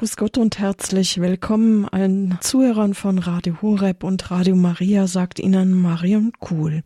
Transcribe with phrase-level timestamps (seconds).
[0.00, 5.78] Grüß Gott und herzlich willkommen allen Zuhörern von Radio Horeb und Radio Maria, sagt Ihnen
[5.78, 6.84] Marion Kuhl.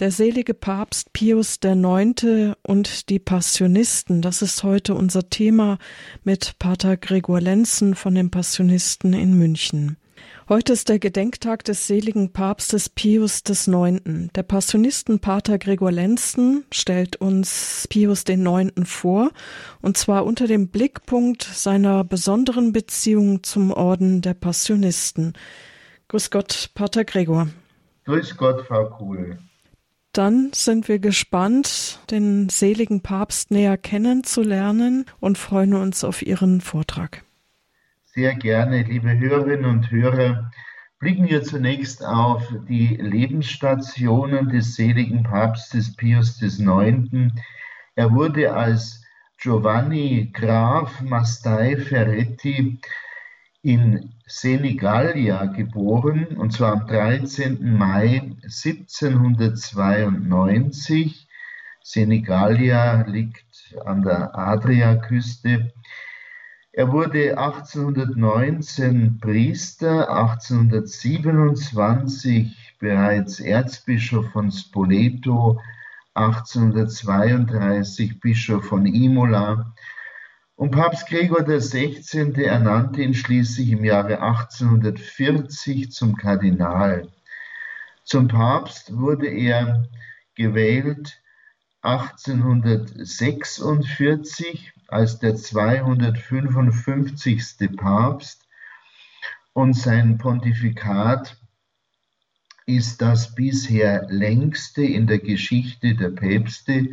[0.00, 2.56] Der selige Papst Pius IX.
[2.64, 5.78] und die Passionisten, das ist heute unser Thema
[6.24, 9.96] mit Pater Gregor Lenzen von den Passionisten in München.
[10.48, 14.30] Heute ist der Gedenktag des seligen Papstes Pius IX.
[14.32, 18.70] Der Passionistenpater Gregor Lenzen stellt uns Pius IX.
[18.84, 19.32] vor,
[19.82, 25.32] und zwar unter dem Blickpunkt seiner besonderen Beziehung zum Orden der Passionisten.
[26.06, 27.48] Grüß Gott, Pater Gregor.
[28.04, 29.40] Grüß Gott, Frau Kuhl.
[30.12, 37.25] Dann sind wir gespannt, den seligen Papst näher kennenzulernen und freuen uns auf Ihren Vortrag
[38.16, 40.50] sehr gerne, liebe Hörerinnen und Hörer,
[40.98, 47.10] blicken wir zunächst auf die Lebensstationen des seligen Papstes Pius IX.
[47.94, 49.04] Er wurde als
[49.36, 52.80] Giovanni Graf Mastai Ferretti
[53.60, 57.76] in Senigallia geboren, und zwar am 13.
[57.76, 61.28] Mai 1792.
[61.82, 65.74] Senigallia liegt an der Adriaküste.
[66.78, 75.58] Er wurde 1819 Priester, 1827 bereits Erzbischof von Spoleto,
[76.12, 79.72] 1832 Bischof von Imola
[80.56, 82.44] und Papst Gregor XVI.
[82.44, 87.08] ernannte ihn schließlich im Jahre 1840 zum Kardinal.
[88.04, 89.88] Zum Papst wurde er
[90.34, 91.22] gewählt
[91.80, 97.76] 1846 als der 255.
[97.76, 98.46] Papst
[99.52, 101.36] und sein Pontifikat
[102.66, 106.90] ist das bisher längste in der Geschichte der Päpste.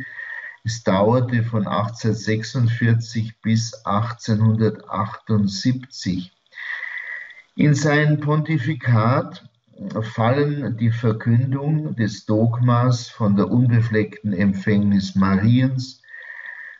[0.62, 6.32] Es dauerte von 1846 bis 1878.
[7.56, 9.48] In sein Pontifikat
[10.02, 16.00] fallen die Verkündung des Dogmas von der unbefleckten Empfängnis Mariens,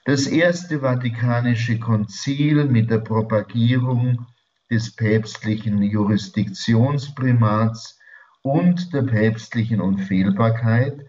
[0.05, 4.27] das Erste Vatikanische Konzil mit der Propagierung
[4.71, 7.99] des päpstlichen Jurisdiktionsprimats
[8.43, 11.07] und der päpstlichen Unfehlbarkeit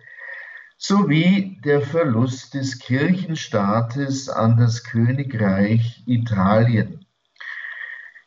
[0.78, 7.06] sowie der Verlust des Kirchenstaates an das Königreich Italien.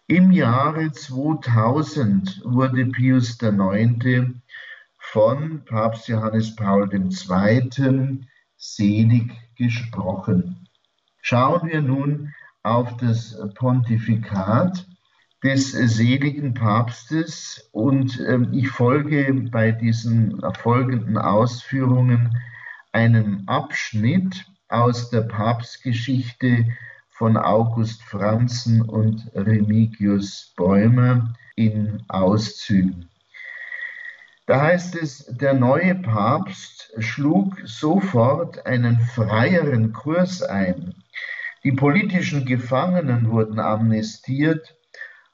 [0.06, 4.34] Im Jahre 2000 wurde Pius IX.
[4.98, 8.20] von Papst Johannes Paul II.
[8.56, 10.66] selig gesprochen.
[11.20, 12.32] Schauen wir nun
[12.62, 14.86] auf das Pontifikat
[15.42, 22.36] des seligen Papstes und äh, ich folge bei diesen folgenden Ausführungen
[22.92, 26.66] einem Abschnitt aus der Papstgeschichte
[27.10, 33.08] von August Franzen und Remigius Bäumer in Auszügen.
[34.48, 40.94] Da heißt es, der neue Papst schlug sofort einen freieren Kurs ein.
[41.64, 44.74] Die politischen Gefangenen wurden amnestiert,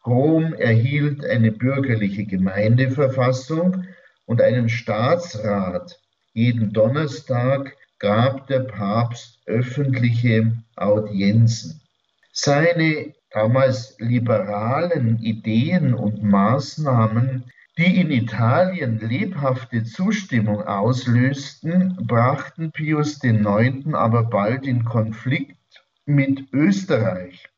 [0.04, 3.84] Rom erhielt eine bürgerliche Gemeindeverfassung
[4.26, 5.96] und einen Staatsrat.
[6.32, 11.81] Jeden Donnerstag gab der Papst öffentliche Audienzen.
[12.32, 17.44] Seine damals liberalen Ideen und Maßnahmen
[17.76, 23.92] die in Italien lebhafte Zustimmung auslösten, brachten Pius IX.
[23.94, 25.58] aber bald in Konflikt
[26.06, 27.48] mit Österreich.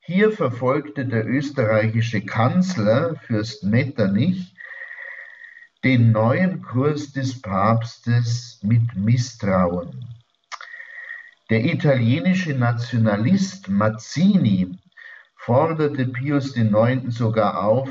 [0.00, 4.54] Hier verfolgte der österreichische Kanzler, Fürst Metternich,
[5.82, 10.06] den neuen Kurs des Papstes mit Misstrauen.
[11.50, 14.78] Der italienische Nationalist Mazzini
[15.36, 17.14] forderte Pius IX.
[17.14, 17.90] sogar auf,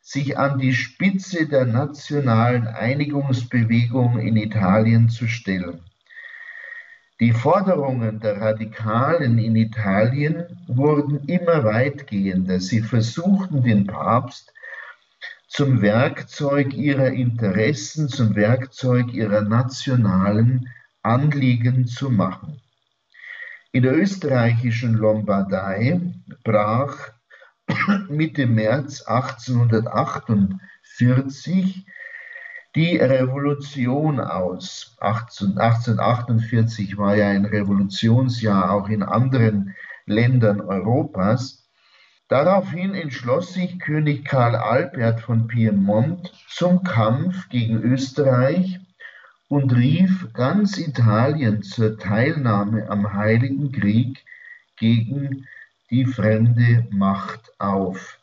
[0.00, 5.80] sich an die Spitze der nationalen Einigungsbewegung in Italien zu stellen.
[7.20, 12.60] Die Forderungen der Radikalen in Italien wurden immer weitgehender.
[12.60, 14.54] Sie versuchten den Papst
[15.46, 20.70] zum Werkzeug ihrer Interessen, zum Werkzeug ihrer nationalen
[21.02, 22.62] Anliegen zu machen.
[23.72, 26.00] In der österreichischen Lombardei
[26.42, 27.10] brach
[28.08, 31.86] Mitte März 1848
[32.76, 34.96] die Revolution aus.
[35.00, 39.74] 1848 war ja ein Revolutionsjahr auch in anderen
[40.06, 41.68] Ländern Europas.
[42.28, 48.78] Daraufhin entschloss sich König Karl Albert von Piemont zum Kampf gegen Österreich
[49.48, 54.24] und rief ganz Italien zur Teilnahme am Heiligen Krieg
[54.76, 55.48] gegen
[55.90, 58.18] die fremde Macht auf.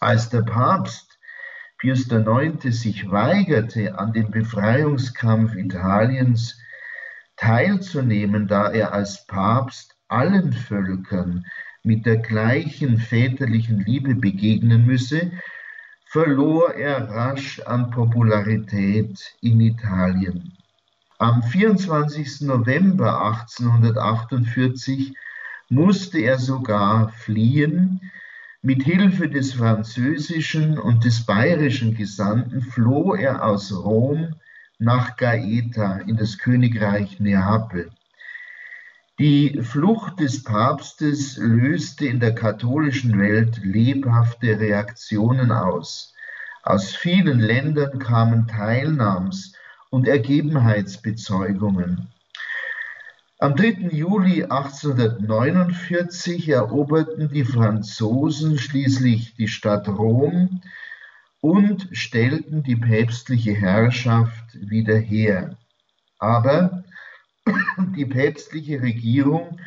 [0.00, 1.18] Als der Papst
[1.78, 2.60] Pius IX.
[2.78, 6.58] sich weigerte, an dem Befreiungskampf Italiens
[7.36, 11.46] teilzunehmen, da er als Papst allen Völkern
[11.82, 15.30] mit der gleichen väterlichen Liebe begegnen müsse,
[16.04, 20.58] verlor er rasch an Popularität in Italien.
[21.18, 22.42] Am 24.
[22.42, 25.14] November 1848
[25.70, 28.00] musste er sogar fliehen.
[28.60, 34.34] Mit Hilfe des französischen und des bayerischen Gesandten floh er aus Rom
[34.78, 37.90] nach Gaeta in das Königreich Neapel.
[39.18, 46.14] Die Flucht des Papstes löste in der katholischen Welt lebhafte Reaktionen aus.
[46.62, 49.54] Aus vielen Ländern kamen Teilnahms-
[49.90, 52.08] und Ergebenheitsbezeugungen.
[53.42, 53.88] Am 3.
[53.92, 60.60] Juli 1849 eroberten die Franzosen schließlich die Stadt Rom
[61.40, 65.56] und stellten die päpstliche Herrschaft wieder her.
[66.18, 66.84] Aber
[67.96, 69.58] die päpstliche Regierung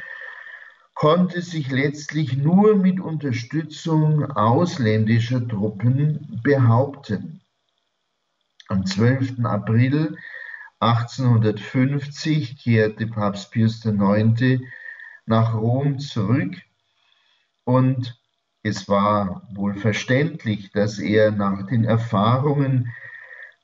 [0.94, 7.42] konnte sich letztlich nur mit Unterstützung ausländischer Truppen behaupten.
[8.68, 9.44] Am 12.
[9.44, 10.16] April
[10.84, 14.62] 1850 kehrte Papst Pius IX.
[15.26, 16.56] nach Rom zurück
[17.64, 18.20] und
[18.64, 22.94] es war wohl verständlich, dass er nach den Erfahrungen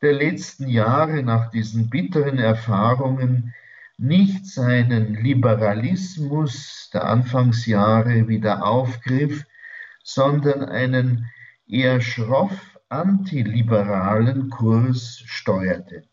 [0.02, 3.54] der letzten Jahre, nach diesen bitteren Erfahrungen,
[3.98, 9.46] nicht seinen Liberalismus der Anfangsjahre wieder aufgriff,
[10.04, 11.30] sondern einen
[11.68, 16.09] eher schroff antiliberalen Kurs steuerte.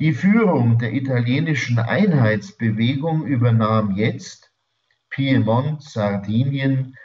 [0.00, 4.52] Die Führung der italienischen Einheitsbewegung übernahm jetzt
[5.10, 6.96] Piemont, Sardinien,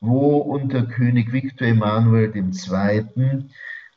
[0.00, 3.48] wo unter König Victor Emanuel II.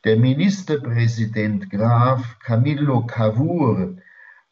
[0.02, 3.98] der Ministerpräsident Graf Camillo Cavour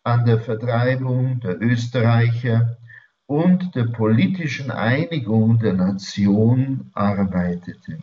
[0.05, 2.77] an der Vertreibung der Österreicher
[3.27, 7.99] und der politischen Einigung der Nation arbeitete.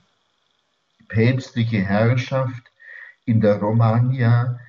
[1.08, 2.74] Päpstliche Herrschaft
[3.24, 4.60] in der Romagna,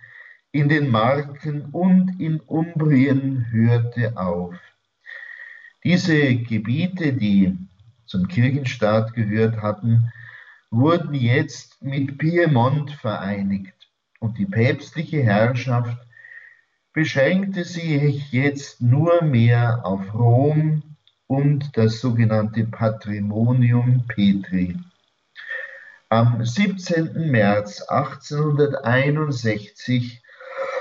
[0.58, 4.56] in den Marken und in Umbrien hörte auf.
[5.84, 7.56] Diese Gebiete, die
[8.06, 10.12] zum Kirchenstaat gehört hatten,
[10.70, 13.72] wurden jetzt mit Piemont vereinigt
[14.19, 15.96] und die päpstliche Herrschaft
[16.93, 20.82] beschränkte sich jetzt nur mehr auf Rom
[21.28, 24.76] und das sogenannte Patrimonium Petri.
[26.08, 27.31] Am 17.
[27.31, 30.20] März 1861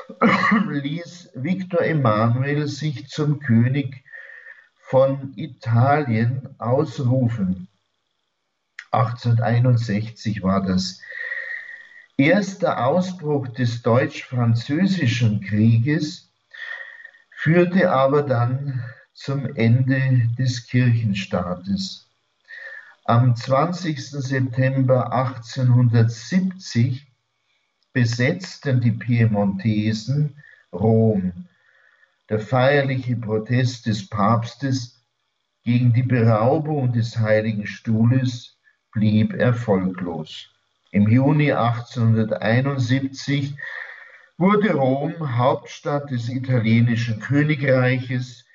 [0.70, 4.04] ließ Viktor Emanuel sich zum König
[4.76, 7.68] von Italien ausrufen.
[8.92, 11.02] 1861 war das
[12.16, 16.32] erste Ausbruch des Deutsch-Französischen Krieges
[17.30, 18.84] führte aber dann
[19.14, 22.10] zum Ende des Kirchenstaates.
[23.06, 24.10] Am 20.
[24.10, 27.07] September 1870
[27.98, 30.36] besetzten die Piemontesen
[30.72, 31.34] Rom.
[32.30, 35.04] Der feierliche Protest des Papstes
[35.64, 38.60] gegen die Beraubung des Heiligen Stuhles
[38.92, 40.54] blieb erfolglos.
[40.92, 43.56] Im Juni 1871
[44.38, 48.46] wurde Rom Hauptstadt des italienischen Königreiches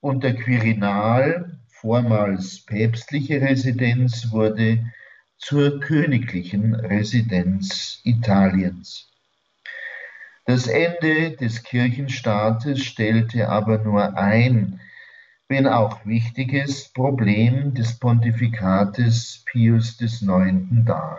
[0.00, 4.84] und der Quirinal, vormals päpstliche Residenz, wurde
[5.44, 9.10] zur königlichen Residenz Italiens.
[10.46, 14.80] Das Ende des Kirchenstaates stellte aber nur ein,
[15.46, 20.86] wenn auch wichtiges, Problem des Pontifikates Pius IX.
[20.86, 21.18] dar.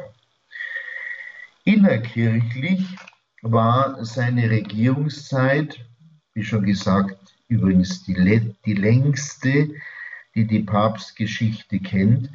[1.64, 2.84] Innerkirchlich
[3.44, 5.86] war seine Regierungszeit,
[6.34, 8.16] wie schon gesagt, übrigens die,
[8.66, 9.70] die längste,
[10.34, 12.32] die die Papstgeschichte kennt,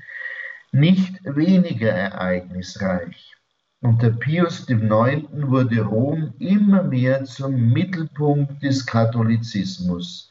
[0.72, 3.34] nicht weniger ereignisreich.
[3.80, 5.24] Unter Pius IX.
[5.32, 10.30] wurde Rom immer mehr zum Mittelpunkt des Katholizismus.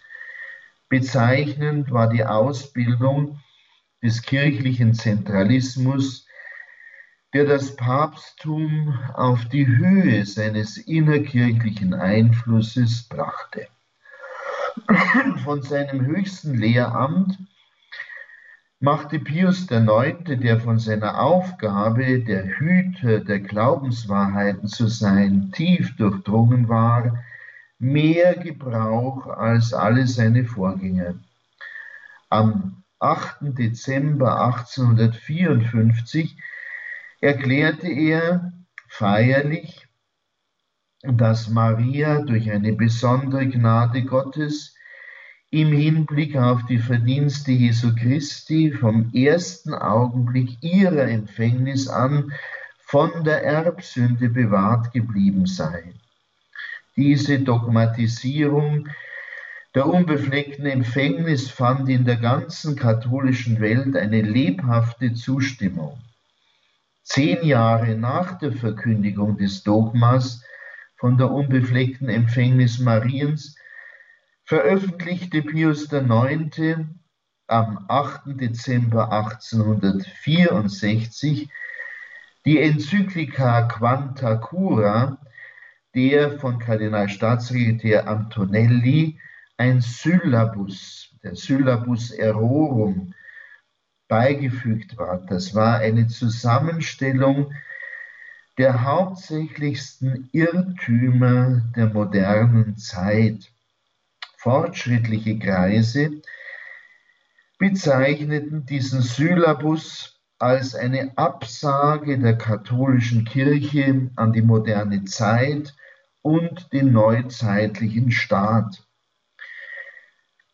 [0.87, 3.39] Bezeichnend war die Ausbildung
[4.01, 6.27] des kirchlichen Zentralismus,
[7.33, 13.67] der das Papsttum auf die Höhe seines innerkirchlichen Einflusses brachte.
[15.43, 17.37] Von seinem höchsten Lehramt
[18.79, 26.69] machte Pius IX., der von seiner Aufgabe, der Hüter der Glaubenswahrheiten zu sein, tief durchdrungen
[26.69, 27.23] war,
[27.77, 31.15] mehr Gebrauch als alle seine Vorgänger.
[32.29, 33.57] Am 8.
[33.57, 36.37] Dezember 1854
[37.21, 38.53] erklärte er
[38.87, 39.87] feierlich,
[41.01, 44.75] dass Maria durch eine besondere Gnade Gottes
[45.51, 52.31] im Hinblick auf die Verdienste Jesu Christi vom ersten Augenblick ihrer Empfängnis an
[52.79, 55.93] von der Erbsünde bewahrt geblieben sei.
[56.95, 58.89] Diese Dogmatisierung
[59.73, 65.99] der unbefleckten Empfängnis fand in der ganzen katholischen Welt eine lebhafte Zustimmung.
[67.03, 70.43] Zehn Jahre nach der Verkündigung des Dogmas
[70.97, 73.55] von der unbefleckten Empfängnis Mariens
[74.49, 76.57] veröffentlichte Pius IX.
[77.45, 78.41] am 8.
[78.41, 81.47] Dezember 1864
[82.45, 85.19] die Enzyklika Quanta Cura,
[85.93, 89.19] der von Kardinalstaatssekretär Antonelli
[89.57, 93.13] ein Syllabus, der Syllabus Errorum,
[94.07, 95.23] beigefügt war.
[95.27, 97.53] Das war eine Zusammenstellung
[98.57, 103.51] der hauptsächlichsten Irrtümer der modernen Zeit
[104.39, 106.21] fortschrittliche Kreise
[107.57, 115.75] bezeichneten diesen Syllabus als eine Absage der katholischen Kirche an die moderne Zeit
[116.21, 118.87] und den neuzeitlichen Staat.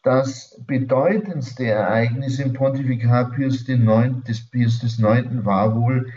[0.01, 3.85] Das bedeutendste Ereignis im Pontifikat Pius IX,
[5.45, 6.11] war wohl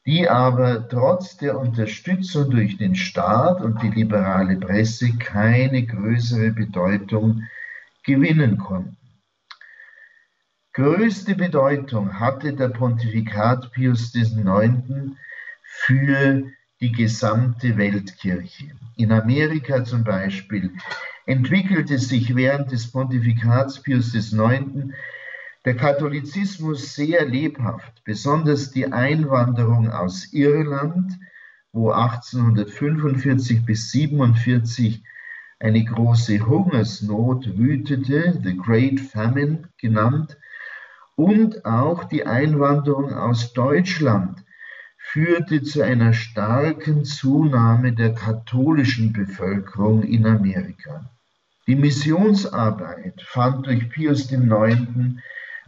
[0.06, 7.44] die aber trotz der Unterstützung durch den Staat und die liberale Presse keine größere Bedeutung
[8.04, 8.98] gewinnen konnten.
[10.76, 14.84] Größte Bedeutung hatte der Pontifikat Pius IX.
[15.64, 16.52] für
[16.82, 18.72] die gesamte Weltkirche.
[18.98, 20.72] In Amerika zum Beispiel
[21.26, 24.92] entwickelte sich während des Pontifikats Pius IX.
[25.64, 31.14] der Katholizismus sehr lebhaft, besonders die Einwanderung aus Irland,
[31.72, 35.06] wo 1845 bis 47
[35.58, 40.36] eine große Hungersnot wütete, the Great Famine genannt,
[41.16, 44.44] und auch die Einwanderung aus Deutschland
[44.98, 51.10] führte zu einer starken Zunahme der katholischen Bevölkerung in Amerika.
[51.68, 54.88] Die Missionsarbeit fand durch Pius IX.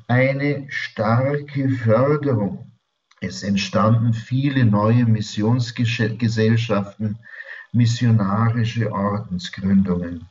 [0.07, 2.71] eine starke Förderung.
[3.19, 7.17] Es entstanden viele neue Missionsgesellschaften,
[7.71, 10.27] missionarische Ordensgründungen.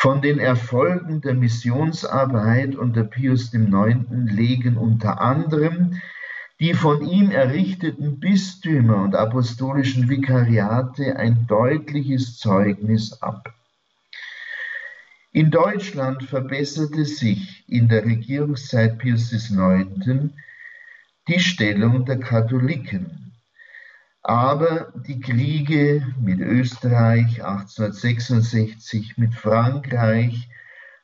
[0.00, 4.06] Von den Erfolgen der Missionsarbeit unter Pius IX.
[4.10, 6.00] legen unter anderem
[6.60, 13.52] die von ihm errichteten Bistümer und apostolischen Vikariate ein deutliches Zeugnis ab.
[15.32, 20.30] In Deutschland verbesserte sich in der Regierungszeit Pius IX.
[21.26, 23.27] die Stellung der Katholiken.
[24.22, 30.48] Aber die Kriege mit Österreich 1866, mit Frankreich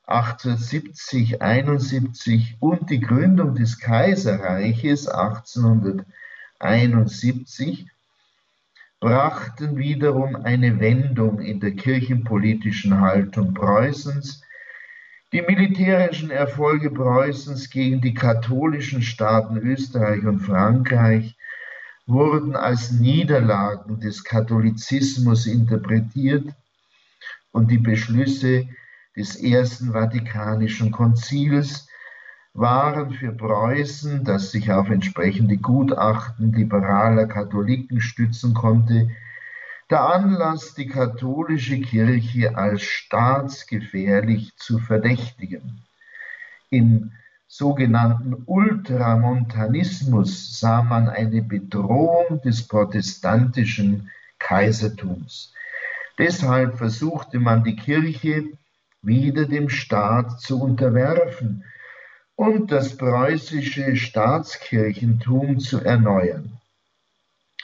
[0.06, 7.88] 1870, 71 und die Gründung des Kaiserreiches 1871
[9.00, 14.42] brachten wiederum eine Wendung in der kirchenpolitischen Haltung Preußens.
[15.32, 21.36] Die militärischen Erfolge Preußens gegen die katholischen Staaten Österreich und Frankreich
[22.06, 26.54] wurden als Niederlagen des Katholizismus interpretiert
[27.52, 28.68] und die Beschlüsse
[29.16, 31.88] des Ersten Vatikanischen Konzils
[32.52, 39.10] waren für Preußen, das sich auf entsprechende Gutachten liberaler Katholiken stützen konnte,
[39.90, 45.82] der Anlass, die katholische Kirche als staatsgefährlich zu verdächtigen.
[46.70, 47.12] Im
[47.56, 55.52] sogenannten Ultramontanismus sah man eine Bedrohung des protestantischen Kaisertums.
[56.18, 58.46] Deshalb versuchte man die Kirche
[59.02, 61.62] wieder dem Staat zu unterwerfen
[62.34, 66.58] und das preußische Staatskirchentum zu erneuern.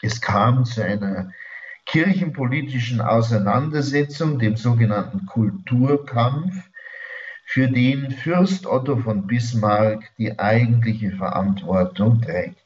[0.02, 1.32] Es kam zu einer
[1.87, 6.69] kirchenpolitischen Auseinandersetzung, dem sogenannten Kulturkampf,
[7.52, 12.64] für den Fürst Otto von Bismarck die eigentliche Verantwortung trägt.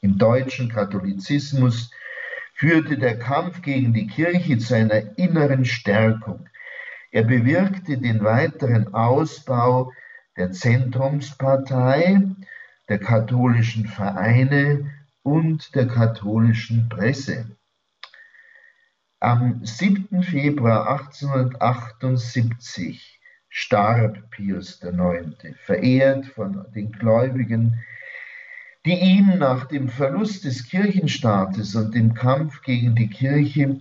[0.00, 1.90] Im deutschen Katholizismus
[2.54, 6.48] führte der Kampf gegen die Kirche zu einer inneren Stärkung.
[7.10, 9.92] Er bewirkte den weiteren Ausbau
[10.36, 12.20] der Zentrumspartei,
[12.88, 14.88] der katholischen Vereine
[15.24, 17.56] und der katholischen Presse.
[19.18, 20.22] Am 7.
[20.22, 23.15] Februar 1878
[23.58, 25.34] starb Pius IX.,
[25.64, 27.82] verehrt von den Gläubigen,
[28.84, 33.80] die ihm nach dem Verlust des Kirchenstaates und dem Kampf gegen die Kirche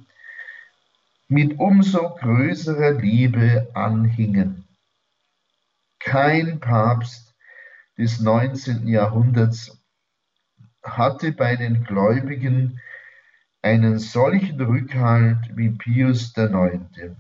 [1.28, 4.66] mit umso größerer Liebe anhingen.
[6.00, 7.36] Kein Papst
[7.98, 8.88] des 19.
[8.88, 9.78] Jahrhunderts
[10.84, 12.80] hatte bei den Gläubigen
[13.62, 17.18] einen solchen Rückhalt wie Pius IX.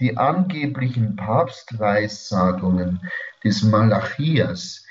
[0.00, 3.00] Die angeblichen Papstweissagungen
[3.44, 4.84] des Malachias,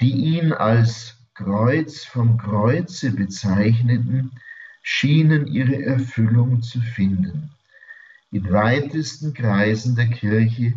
[0.00, 4.32] die ihn als Kreuz vom Kreuze bezeichneten,
[4.82, 7.50] schienen ihre Erfüllung zu finden.
[8.30, 10.74] In weitesten Kreisen der Kirche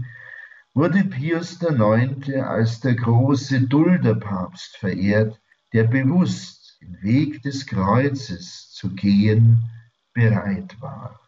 [0.73, 2.33] wurde Pius IX.
[2.43, 5.39] als der große Dulderpapst verehrt,
[5.73, 9.69] der bewusst den Weg des Kreuzes zu gehen
[10.13, 11.19] bereit war.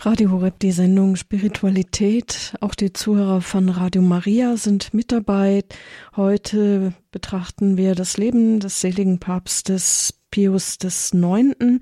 [0.00, 2.54] Radio Horeb, die Sendung Spiritualität.
[2.60, 5.64] Auch die Zuhörer von Radio Maria sind mit dabei.
[6.16, 11.80] Heute betrachten wir das Leben des seligen Papstes Pius IX.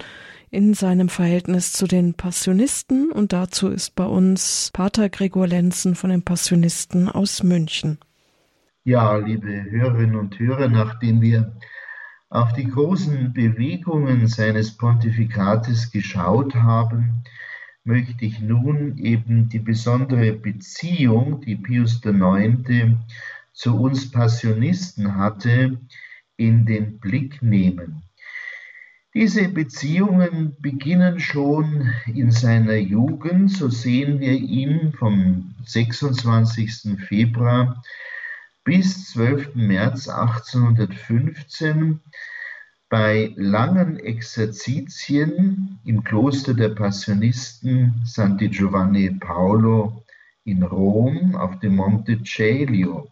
[0.51, 3.13] in seinem Verhältnis zu den Passionisten.
[3.13, 7.99] Und dazu ist bei uns Pater Gregor Lenzen von den Passionisten aus München.
[8.87, 11.53] Ja, liebe Hörerinnen und Hörer, nachdem wir
[12.29, 17.25] auf die großen Bewegungen seines Pontifikates geschaut haben,
[17.83, 22.95] möchte ich nun eben die besondere Beziehung, die Pius IX.
[23.53, 25.81] zu uns Passionisten hatte,
[26.37, 28.05] in den Blick nehmen.
[29.15, 37.01] Diese Beziehungen beginnen schon in seiner Jugend, so sehen wir ihn vom 26.
[37.09, 37.83] Februar
[38.67, 39.55] bis 12.
[39.55, 42.01] März 1815
[42.89, 50.03] bei langen Exerzitien im Kloster der Passionisten Santi Giovanni Paolo
[50.43, 53.09] in Rom auf dem Monte Celio.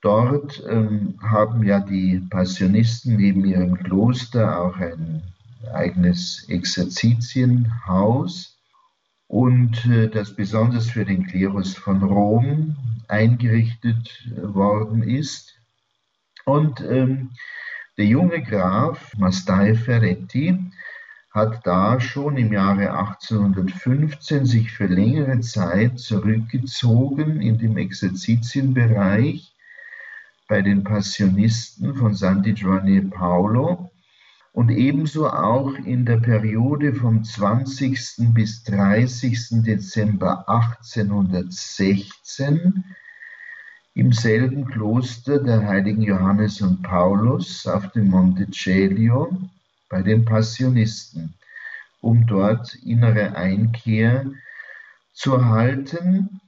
[0.00, 5.22] Dort ähm, haben ja die Passionisten neben ihrem Kloster auch ein
[5.70, 8.57] eigenes Exerzitienhaus
[9.28, 12.76] und äh, das besonders für den Klerus von Rom
[13.08, 15.54] eingerichtet äh, worden ist.
[16.44, 17.30] Und ähm,
[17.98, 20.58] der junge Graf Mastai Ferretti
[21.30, 29.54] hat da schon im Jahre 1815 sich für längere Zeit zurückgezogen in dem Exerzitienbereich
[30.48, 33.90] bei den Passionisten von Santi Giovanni Paolo
[34.58, 38.34] und ebenso auch in der Periode vom 20.
[38.34, 39.62] bis 30.
[39.62, 42.82] Dezember 1816
[43.94, 49.30] im selben Kloster der heiligen Johannes und Paulus auf dem Monte Celio
[49.88, 51.34] bei den Passionisten,
[52.00, 54.26] um dort innere Einkehr
[55.12, 56.40] zu halten.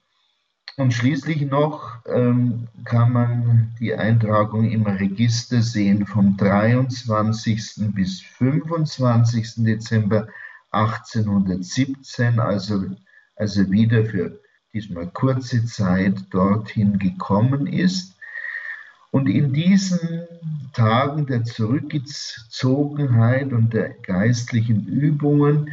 [0.80, 7.92] Und schließlich noch ähm, kann man die Eintragung im Register sehen vom 23.
[7.94, 9.56] bis 25.
[9.56, 10.28] Dezember
[10.70, 12.86] 1817, also,
[13.36, 14.40] also wieder für
[14.72, 18.16] diesmal kurze Zeit dorthin gekommen ist
[19.10, 20.22] und in diesen
[20.72, 25.70] Tagen der Zurückgezogenheit und der geistlichen Übungen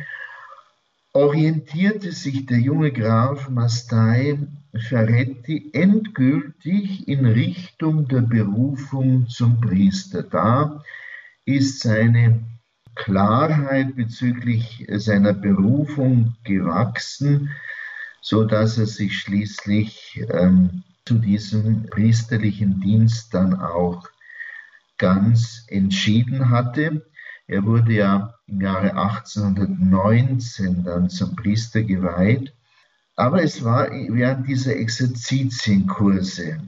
[1.18, 4.38] orientierte sich der junge Graf Mastai
[4.78, 10.22] Ferretti endgültig in Richtung der Berufung zum Priester.
[10.22, 10.84] Da
[11.44, 12.46] ist seine
[12.94, 17.50] Klarheit bezüglich seiner Berufung gewachsen,
[18.22, 24.08] so dass er sich schließlich ähm, zu diesem priesterlichen Dienst dann auch
[25.00, 27.08] ganz entschieden hatte.
[27.48, 32.54] Er wurde ja im Jahre 1819 dann zum Priester geweiht.
[33.16, 36.60] Aber es war während dieser Exerzitienkurse,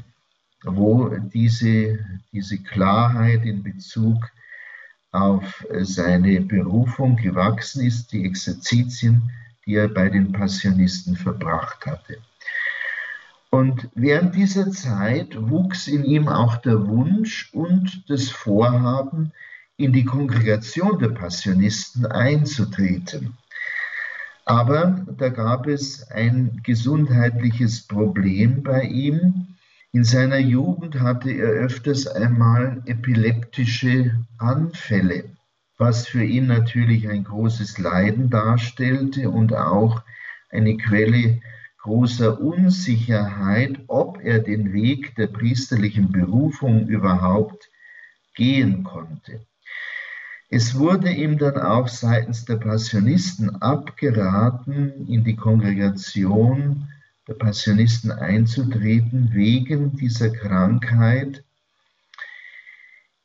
[0.64, 2.00] wo diese,
[2.32, 4.26] diese Klarheit in Bezug
[5.12, 9.30] auf seine Berufung gewachsen ist, die Exerzitien,
[9.66, 12.18] die er bei den Passionisten verbracht hatte.
[13.50, 19.34] Und während dieser Zeit wuchs in ihm auch der Wunsch und das Vorhaben,
[19.80, 23.38] in die Kongregation der Passionisten einzutreten.
[24.44, 29.56] Aber da gab es ein gesundheitliches Problem bei ihm.
[29.94, 35.36] In seiner Jugend hatte er öfters einmal epileptische Anfälle,
[35.78, 40.04] was für ihn natürlich ein großes Leiden darstellte und auch
[40.50, 41.40] eine Quelle
[41.78, 47.70] großer Unsicherheit, ob er den Weg der priesterlichen Berufung überhaupt
[48.36, 49.46] gehen konnte.
[50.52, 56.88] Es wurde ihm dann auch seitens der Passionisten abgeraten, in die Kongregation
[57.28, 61.44] der Passionisten einzutreten, wegen dieser Krankheit,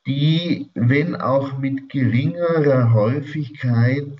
[0.05, 4.19] die, wenn auch mit geringerer Häufigkeit,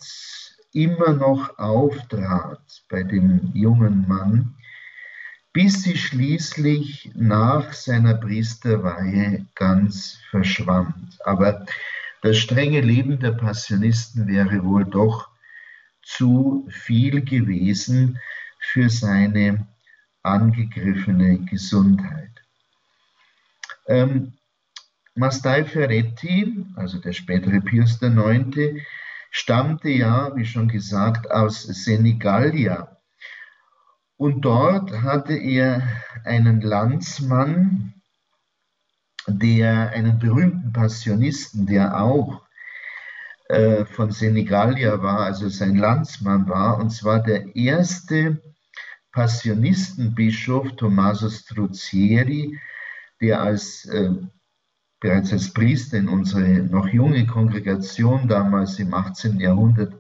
[0.74, 4.56] immer noch auftrat bei dem jungen Mann,
[5.54, 11.20] bis sie schließlich nach seiner Priesterweihe ganz verschwand.
[11.24, 11.66] Aber
[12.26, 15.30] das strenge Leben der Passionisten wäre wohl doch
[16.02, 18.20] zu viel gewesen
[18.58, 19.68] für seine
[20.24, 22.32] angegriffene Gesundheit.
[23.88, 24.34] Ähm,
[25.14, 28.82] Mastai Ferretti, also der spätere Pius IX.,
[29.30, 32.98] stammte ja, wie schon gesagt, aus Senigallia.
[34.18, 35.88] Und dort hatte er
[36.24, 37.95] einen Landsmann,
[39.28, 42.42] der einen berühmten Passionisten, der auch
[43.50, 48.42] äh, von Senegalia war, also sein Landsmann war, und zwar der erste
[49.12, 52.60] Passionistenbischof Tommaso Struzzieri,
[53.22, 54.12] der als äh,
[55.00, 59.40] bereits als Priester in unsere noch junge Kongregation damals im 18.
[59.40, 59.94] Jahrhundert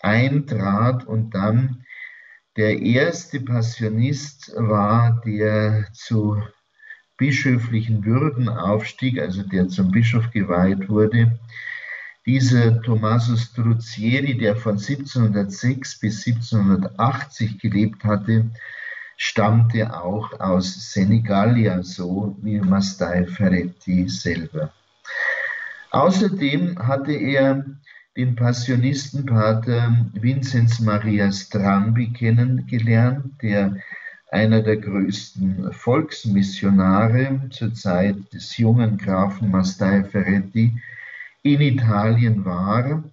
[0.00, 1.84] eintrat und dann
[2.56, 6.42] der erste Passionist war, der zu
[7.16, 11.38] bischöflichen Würden aufstieg, also der zum Bischof geweiht wurde.
[12.26, 18.50] Dieser Tommaso Struzzieri, der von 1706 bis 1780 gelebt hatte,
[19.16, 24.72] stammte auch aus Senegalia, so wie Mastai Ferretti selber.
[25.90, 27.64] Außerdem hatte er
[28.16, 33.76] den Passionistenpater Vinzenz Maria Strambi kennengelernt, der
[34.32, 40.72] einer der größten Volksmissionare zur Zeit des jungen Grafen Mastai Ferretti
[41.42, 43.04] in Italien war,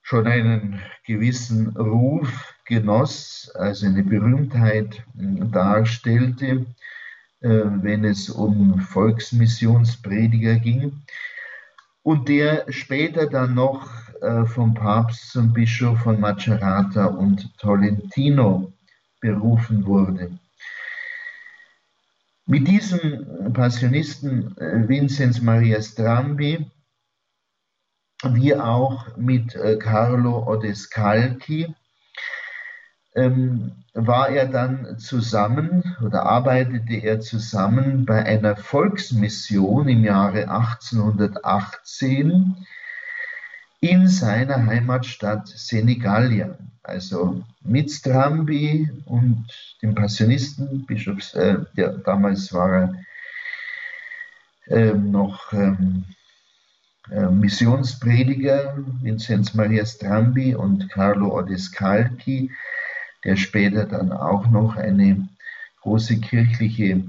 [0.00, 6.64] schon einen gewissen Ruf genoss, also eine Berühmtheit äh, darstellte,
[7.40, 7.48] äh,
[7.82, 11.02] wenn es um Volksmissionsprediger ging
[12.02, 13.90] und der später dann noch
[14.22, 18.72] äh, vom Papst zum Bischof von Macerata und Tolentino
[19.22, 20.38] berufen wurde.
[22.44, 24.54] Mit diesem Passionisten
[24.88, 26.70] Vinzenz Maria Strambi,
[28.24, 31.74] wie auch mit Carlo Odescalchi,
[33.14, 42.66] ähm, war er dann zusammen oder arbeitete er zusammen bei einer Volksmission im Jahre 1818
[43.80, 46.58] in seiner Heimatstadt Senegalia.
[46.84, 49.46] Also mit Strambi und
[49.82, 52.94] dem Passionisten, Bischofs, äh, der, damals war er
[54.66, 56.04] äh, noch ähm,
[57.10, 62.50] äh, Missionsprediger, Vincenz Maria Strambi und Carlo Odescalchi,
[63.24, 65.28] der später dann auch noch eine
[65.82, 67.02] große kirchliche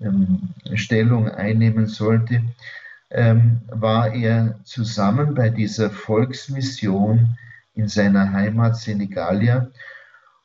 [0.00, 2.42] ähm, Stellung einnehmen sollte,
[3.10, 7.36] ähm, war er zusammen bei dieser Volksmission
[7.74, 9.70] in seiner Heimat Senegalia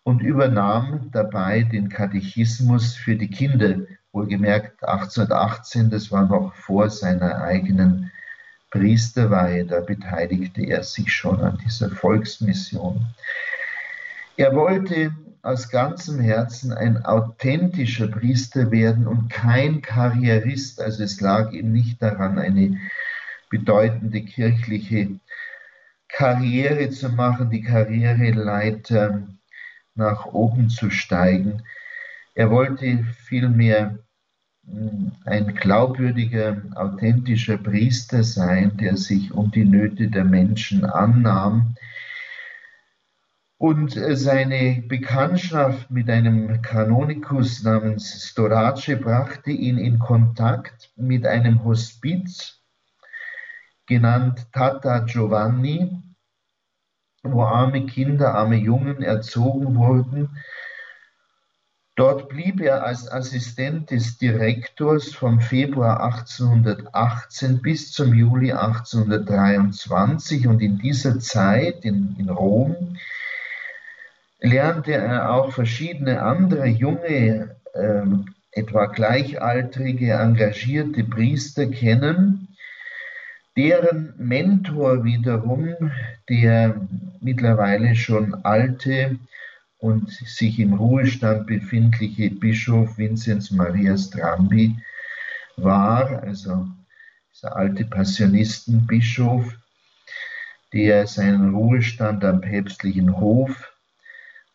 [0.03, 3.77] und übernahm dabei den Katechismus für die Kinder,
[4.11, 8.11] wohlgemerkt 1818, das war noch vor seiner eigenen
[8.71, 13.05] Priesterweihe, da beteiligte er sich schon an dieser Volksmission.
[14.37, 20.81] Er wollte aus ganzem Herzen ein authentischer Priester werden und kein Karrierist.
[20.81, 22.79] Also es lag ihm nicht daran, eine
[23.49, 25.19] bedeutende kirchliche
[26.07, 29.27] Karriere zu machen, die Karriereleiter
[29.95, 31.63] nach oben zu steigen.
[32.33, 33.99] Er wollte vielmehr
[34.65, 41.75] hm, ein glaubwürdiger, authentischer Priester sein, der sich um die Nöte der Menschen annahm,
[43.57, 51.63] und äh, seine Bekanntschaft mit einem Kanonikus namens Storace brachte ihn in Kontakt mit einem
[51.63, 52.61] Hospiz,
[53.87, 56.01] genannt Tata Giovanni,
[57.23, 60.37] wo arme Kinder, arme Jungen erzogen wurden.
[61.95, 70.61] Dort blieb er als Assistent des Direktors vom Februar 1818 bis zum Juli 1823 und
[70.61, 72.97] in dieser Zeit in, in Rom
[74.39, 78.03] lernte er auch verschiedene andere junge, äh,
[78.51, 82.44] etwa gleichaltrige, engagierte Priester kennen,
[83.57, 85.91] deren Mentor wiederum
[86.29, 86.87] der
[87.21, 89.17] mittlerweile schon alte
[89.77, 94.75] und sich im Ruhestand befindliche Bischof Vinzenz Maria Strambi
[95.57, 96.67] war, also
[97.33, 99.55] dieser alte Passionistenbischof,
[100.73, 103.71] der seinen Ruhestand am päpstlichen Hof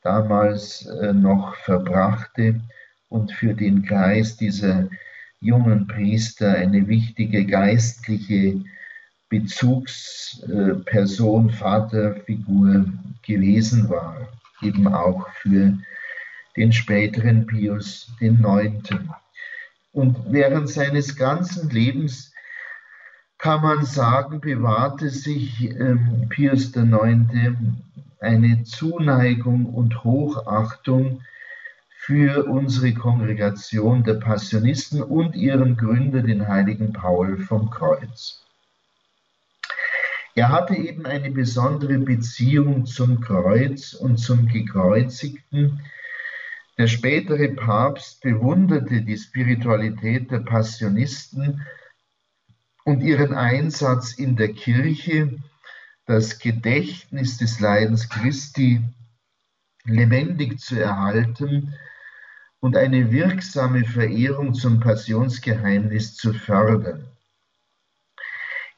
[0.02, 2.60] damals äh, noch verbrachte
[3.08, 4.88] und für den Kreis dieser
[5.40, 8.62] jungen Priester eine wichtige geistliche
[9.30, 12.84] Bezugsperson, Vaterfigur
[13.22, 14.28] gewesen war,
[14.60, 15.78] eben auch für
[16.56, 18.90] den späteren Pius IX.
[19.92, 22.32] Und während seines ganzen Lebens
[23.38, 27.56] kann man sagen, bewahrte sich ähm, Pius IX
[28.20, 31.22] eine Zuneigung und Hochachtung
[31.88, 38.44] für unsere Kongregation der Passionisten und ihren Gründer, den heiligen Paul vom Kreuz.
[40.40, 45.82] Er hatte eben eine besondere Beziehung zum Kreuz und zum Gekreuzigten.
[46.78, 51.66] Der spätere Papst bewunderte die Spiritualität der Passionisten
[52.86, 55.36] und ihren Einsatz in der Kirche
[56.06, 58.80] das Gedächtnis des Leidens Christi
[59.84, 61.74] lebendig zu erhalten
[62.60, 67.10] und eine wirksame Verehrung zum Passionsgeheimnis zu fördern.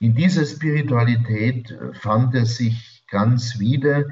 [0.03, 4.07] In dieser Spiritualität fand er sich ganz wieder.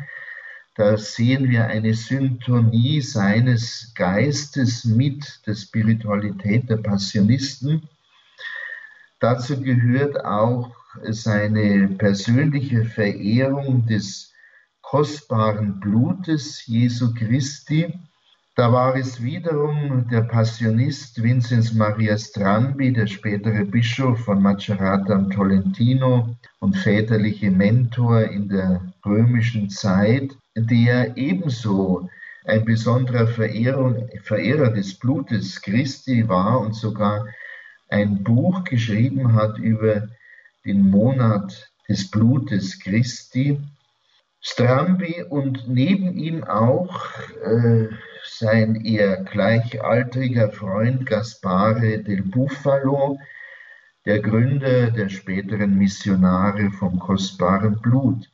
[0.76, 7.88] Da sehen wir eine Syntonie seines Geistes mit der Spiritualität der Passionisten.
[9.18, 10.76] Dazu gehört auch
[11.08, 14.32] seine persönliche Verehrung des
[14.82, 17.98] kostbaren Blutes Jesu Christi.
[18.60, 25.30] Da war es wiederum der Passionist Vinzenz Maria Strambi, der spätere Bischof von Macerata am
[25.30, 32.10] Tolentino und väterliche Mentor in der römischen Zeit, der ebenso
[32.44, 37.28] ein besonderer Verehrung, Verehrer des Blutes Christi war und sogar
[37.88, 40.08] ein Buch geschrieben hat über
[40.66, 43.58] den Monat des Blutes Christi.
[44.42, 47.10] Strambi und neben ihm auch
[47.42, 47.88] äh,
[48.38, 53.18] sein eher gleichaltriger Freund Gaspare del Buffalo,
[54.06, 58.30] der Gründer der späteren Missionare vom kostbaren Blut.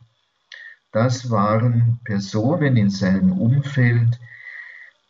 [0.92, 4.18] Das waren Personen in seinem Umfeld,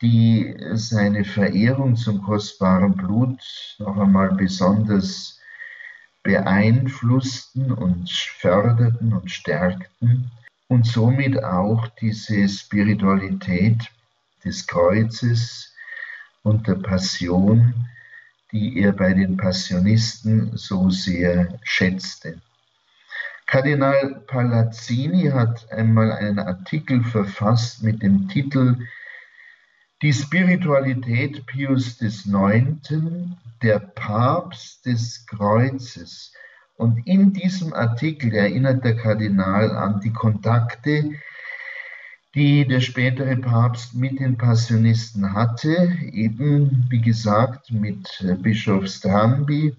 [0.03, 3.41] die seine Verehrung zum kostbaren Blut
[3.79, 5.41] noch einmal besonders
[6.23, 10.31] beeinflussten und förderten und stärkten
[10.69, 13.91] und somit auch diese Spiritualität
[14.47, 15.75] des Kreuzes
[16.43, 17.75] und der Passion,
[18.53, 22.41] die er bei den Passionisten so sehr schätzte.
[23.47, 28.77] Kardinal Palazzini hat einmal einen Artikel verfasst mit dem Titel
[30.03, 32.79] Die Spiritualität Pius IX
[33.63, 36.33] der Papst des Kreuzes.
[36.77, 41.13] Und in diesem Artikel erinnert der Kardinal an die Kontakte,
[42.37, 49.75] die der spätere Papst mit den Passionisten hatte, eben wie gesagt mit Bischof Strambi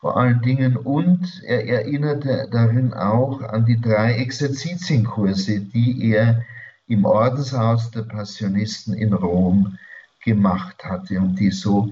[0.00, 6.44] vor allen Dingen und er erinnerte darin auch an die drei Exerzitienkurse, die er
[6.86, 9.78] im Ordenshaus der Passionisten in Rom
[10.22, 11.90] gemacht hatte und die so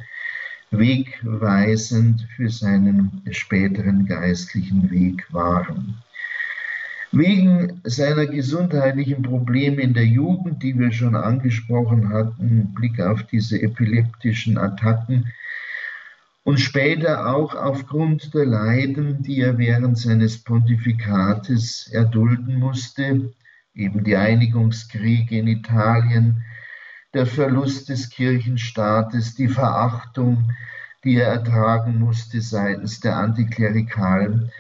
[0.71, 6.03] wegweisend für seinen späteren geistlichen Weg waren.
[7.13, 13.61] Wegen seiner gesundheitlichen Probleme in der Jugend, die wir schon angesprochen hatten, Blick auf diese
[13.61, 15.31] epileptischen Attacken,
[16.45, 23.33] und später auch aufgrund der Leiden, die er während seines Pontifikates erdulden musste,
[23.75, 26.43] eben die Einigungskriege in Italien,
[27.15, 30.51] der Verlust des Kirchenstaates, die Verachtung,
[31.05, 34.51] die er ertragen musste seitens der Antiklerikalen.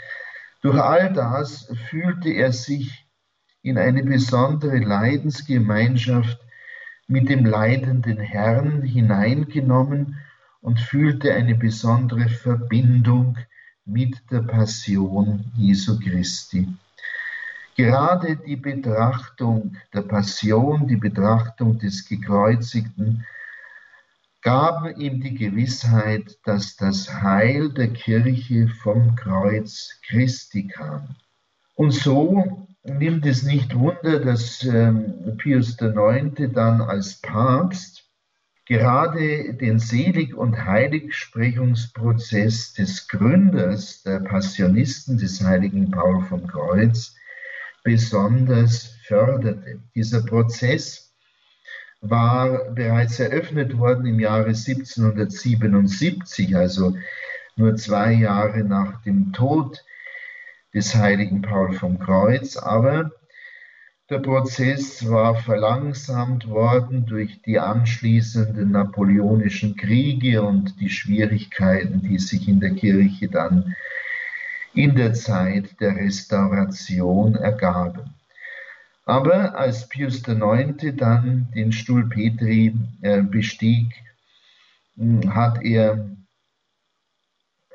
[0.62, 3.04] Durch all das fühlte er sich
[3.62, 6.40] in eine besondere Leidensgemeinschaft
[7.08, 10.18] mit dem leidenden Herrn hineingenommen
[10.60, 13.38] und fühlte eine besondere Verbindung
[13.84, 16.68] mit der Passion Jesu Christi.
[17.76, 23.26] Gerade die Betrachtung der Passion, die Betrachtung des Gekreuzigten,
[24.42, 31.16] gaben ihm die Gewissheit, dass das Heil der Kirche vom Kreuz Christi kam.
[31.74, 36.52] Und so nimmt es nicht Wunder, dass ähm, Pius IX.
[36.52, 38.02] dann als Papst
[38.66, 47.14] gerade den Selig- und Heiligsprechungsprozess des Gründers der Passionisten des heiligen Paul vom Kreuz
[47.84, 49.80] besonders förderte.
[49.94, 51.11] Dieser Prozess
[52.02, 56.96] war bereits eröffnet worden im Jahre 1777, also
[57.56, 59.84] nur zwei Jahre nach dem Tod
[60.74, 63.12] des heiligen Paul vom Kreuz, aber
[64.10, 72.48] der Prozess war verlangsamt worden durch die anschließenden napoleonischen Kriege und die Schwierigkeiten, die sich
[72.48, 73.76] in der Kirche dann
[74.74, 78.14] in der Zeit der Restauration ergaben.
[79.04, 80.96] Aber als Pius IX.
[80.96, 83.92] dann den Stuhl Petri äh, bestieg,
[84.96, 86.08] hm, hat er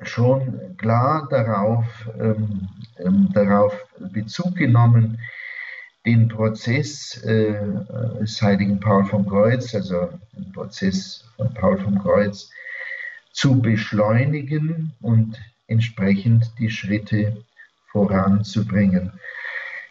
[0.03, 1.85] schon klar darauf,
[2.19, 5.19] ähm, ähm, darauf Bezug genommen,
[6.05, 7.59] den Prozess äh,
[8.19, 12.49] des heiligen Paul vom Kreuz, also den Prozess von Paul vom Kreuz,
[13.33, 15.37] zu beschleunigen und
[15.67, 17.43] entsprechend die Schritte
[17.91, 19.11] voranzubringen,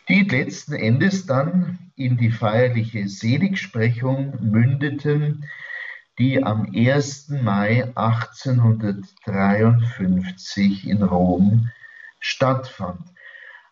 [0.08, 5.44] die letzten Endes dann in die feierliche Seligsprechung mündeten,
[6.18, 7.28] die am 1.
[7.42, 11.68] Mai 1853 in Rom
[12.20, 13.02] stattfand.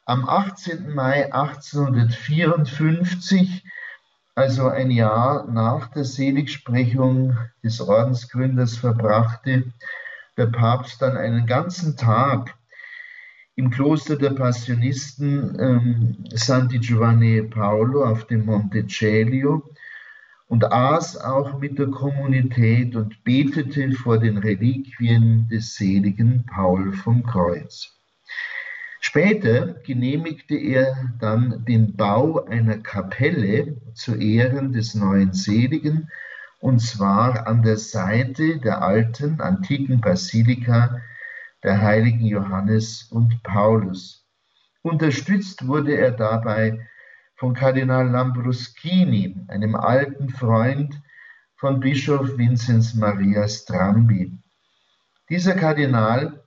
[0.06, 0.92] Am 18.
[0.92, 3.64] Mai 1854,
[4.34, 9.72] also ein Jahr nach der Seligsprechung des Ordensgründers, verbrachte
[10.36, 12.54] der Papst dann einen ganzen Tag
[13.56, 19.70] im Kloster der Passionisten ähm, Santi Giovanni Paolo auf dem Monte Celio
[20.48, 27.22] und aß auch mit der Kommunität und betete vor den Reliquien des seligen Paul vom
[27.22, 27.94] Kreuz.
[29.00, 36.08] Später genehmigte er dann den Bau einer Kapelle zu Ehren des neuen Seligen,
[36.58, 41.00] und zwar an der Seite der alten antiken Basilika
[41.64, 44.24] der heiligen Johannes und Paulus.
[44.82, 46.86] Unterstützt wurde er dabei
[47.36, 51.00] von Kardinal Lambruschini, einem alten Freund
[51.56, 54.38] von Bischof Vinzenz Maria Strambi.
[55.30, 56.44] Dieser Kardinal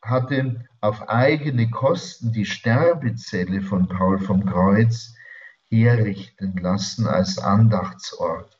[0.00, 5.14] hatte auf eigene Kosten die Sterbezelle von Paul vom Kreuz
[5.68, 8.58] herrichten lassen als Andachtsort.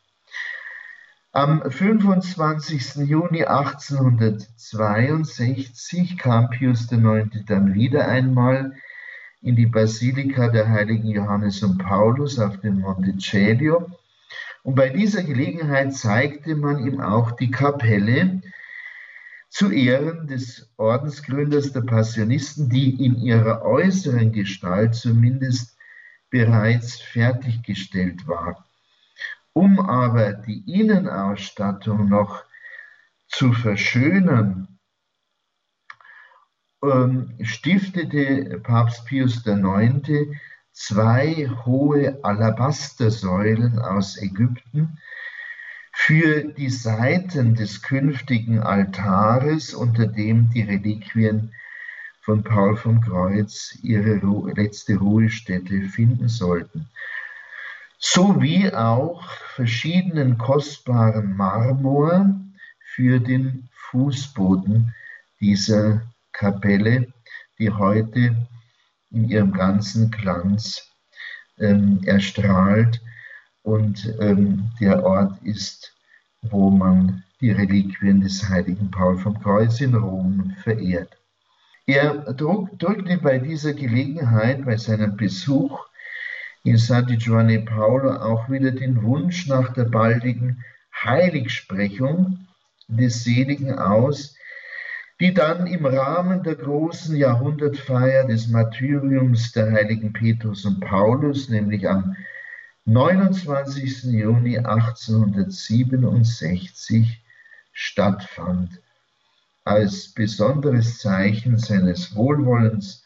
[1.35, 3.09] Am 25.
[3.09, 7.31] Juni 1862 kam Pius IX.
[7.47, 8.75] dann wieder einmal
[9.40, 13.90] in die Basilika der heiligen Johannes und Paulus auf dem Monte Celio.
[14.62, 18.42] Und bei dieser Gelegenheit zeigte man ihm auch die Kapelle,
[19.49, 25.79] zu Ehren des Ordensgründers der Passionisten, die in ihrer äußeren Gestalt zumindest
[26.29, 28.66] bereits fertiggestellt war.
[29.55, 32.45] Um aber die Innenausstattung noch
[33.29, 34.79] zu verschönern,
[36.83, 40.09] ähm, stiftete Papst Pius IX.
[40.73, 44.98] zwei hohe Alabastersäulen aus Ägypten,
[45.92, 51.53] für die Seiten des künftigen Altares, unter dem die Reliquien
[52.23, 54.15] von Paul vom Kreuz ihre
[54.55, 56.88] letzte Ruhestätte finden sollten,
[58.03, 59.23] sowie auch
[59.55, 62.35] verschiedenen kostbaren Marmor
[62.81, 64.92] für den Fußboden
[65.40, 67.13] dieser Kapelle,
[67.59, 68.37] die heute
[69.13, 70.90] in ihrem ganzen Glanz
[71.59, 73.00] ähm, erstrahlt
[73.63, 75.94] und ähm, der Ort ist,
[76.42, 81.17] wo man die Reliquien des heiligen Paul vom Kreuz in Rom verehrt.
[81.87, 85.87] Er drückte bei dieser Gelegenheit, bei seinem Besuch
[86.65, 92.46] in Santi Giovanni Paolo auch wieder den Wunsch nach der baldigen Heiligsprechung
[92.87, 94.37] des Seligen aus,
[95.19, 101.88] die dann im Rahmen der großen Jahrhundertfeier des Martyriums der heiligen Petrus und Paulus, nämlich
[101.88, 102.17] am
[102.85, 104.04] 29.
[104.04, 107.25] Juni 1867
[107.73, 108.81] stattfand.
[109.65, 113.04] Als besonderes Zeichen seines Wohlwollens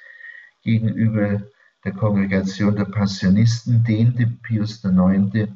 [0.62, 1.42] gegenüber
[1.86, 5.48] der Kongregation der Passionisten dehnte Pius IX.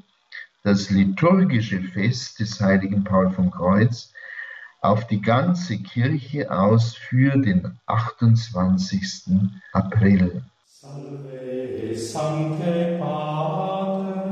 [0.63, 4.13] das liturgische Fest des heiligen Paul vom Kreuz
[4.81, 9.51] auf die ganze Kirche aus für den 28.
[9.73, 10.45] April.
[10.71, 14.31] Salve, Sancte Pater,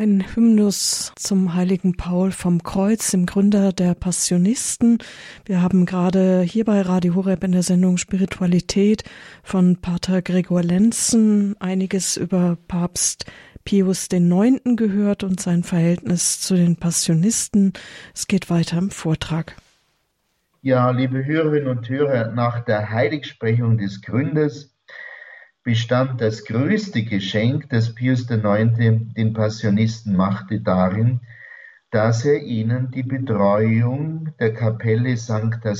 [0.00, 4.96] Ein Hymnus zum heiligen Paul vom Kreuz, dem Gründer der Passionisten.
[5.44, 9.04] Wir haben gerade hier bei Radio Horeb in der Sendung Spiritualität
[9.42, 13.26] von Pater Gregor Lenzen einiges über Papst
[13.66, 14.62] Pius IX.
[14.74, 17.74] gehört und sein Verhältnis zu den Passionisten.
[18.14, 19.54] Es geht weiter im Vortrag.
[20.62, 24.69] Ja, liebe Hörerinnen und Hörer, nach der Heiligsprechung des Gründers
[25.62, 28.72] bestand das größte Geschenk, das Pius IX.
[28.78, 31.20] den Passionisten machte, darin,
[31.90, 35.74] dass er ihnen die Betreuung der Kapelle Sancta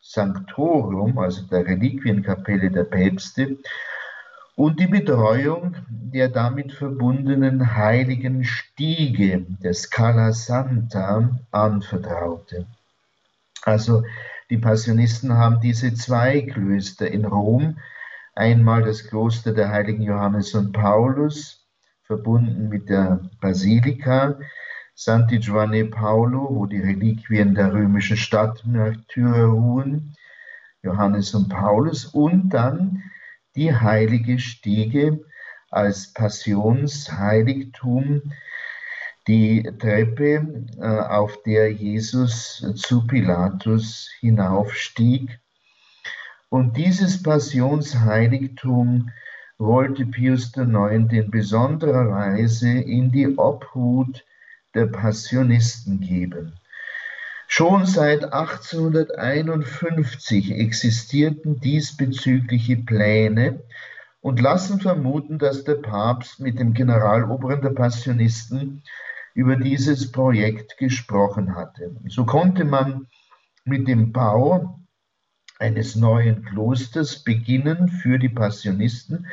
[0.00, 3.58] Sanctorum, also der Reliquienkapelle der Päpste,
[4.54, 12.66] und die Betreuung der damit verbundenen heiligen Stiege der Scala Santa anvertraute.
[13.62, 14.04] Also
[14.48, 17.76] die Passionisten haben diese zwei Klöster in Rom,
[18.36, 21.66] einmal das Kloster der heiligen Johannes und Paulus,
[22.02, 24.38] verbunden mit der Basilika,
[24.94, 30.16] Santi Giovanni Paolo, wo die Reliquien der römischen Stadtmärtyrer ruhen,
[30.82, 33.02] Johannes und Paulus, und dann
[33.56, 35.24] die heilige Stiege
[35.70, 38.32] als Passionsheiligtum,
[39.26, 45.40] die Treppe, äh, auf der Jesus zu Pilatus hinaufstieg.
[46.48, 49.10] Und dieses Passionsheiligtum
[49.58, 51.12] wollte Pius IX.
[51.12, 54.24] in besonderer Weise in die Obhut
[54.74, 56.54] der Passionisten geben.
[57.48, 63.62] Schon seit 1851 existierten diesbezügliche Pläne
[64.20, 68.82] und lassen vermuten, dass der Papst mit dem Generaloberen der Passionisten
[69.34, 71.94] über dieses Projekt gesprochen hatte.
[72.08, 73.06] So konnte man
[73.64, 74.80] mit dem Bau
[75.58, 79.26] eines neuen Klosters beginnen für die Passionisten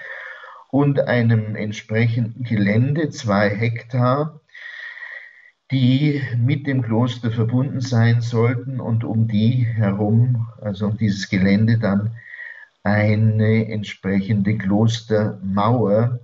[0.71, 4.41] und einem entsprechenden Gelände, zwei Hektar,
[5.71, 11.77] die mit dem Kloster verbunden sein sollten und um die herum, also um dieses Gelände
[11.79, 12.15] dann
[12.83, 16.19] eine entsprechende Klostermauer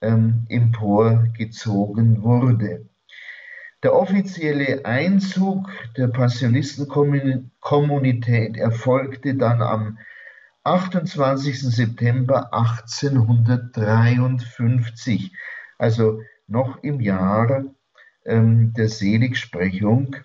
[0.00, 2.88] ähm, emporgezogen wurde.
[3.84, 10.00] Der offizielle Einzug der Passionistenkommunität erfolgte dann am
[10.64, 11.62] 28.
[11.62, 15.32] September 1853,
[15.78, 17.66] also noch im Jahr
[18.24, 20.16] ähm, der Seligsprechung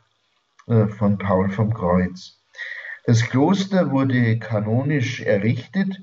[0.66, 2.42] äh, von Paul vom Kreuz.
[3.06, 6.02] Das Kloster wurde kanonisch errichtet